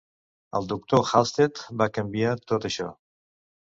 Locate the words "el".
0.59-0.69